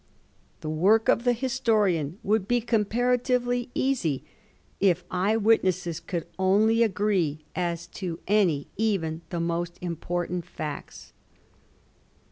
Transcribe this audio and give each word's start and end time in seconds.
The 0.61 0.69
work 0.71 1.09
of 1.09 1.25
the 1.25 1.31
historian 1.33 2.17
would 2.23 2.47
be 2.47 2.59
comparatively 2.59 3.69
easy 3.75 4.23
if 4.79 5.03
eye 5.11 5.37
witnesses 5.37 5.99
could 5.99 6.25
only 6.39 6.81
agree 6.81 7.45
as 7.55 7.85
to 8.01 8.19
any, 8.27 8.65
even 8.77 9.21
the 9.29 9.39
most 9.39 9.77
important, 9.79 10.43
facts. 10.47 11.13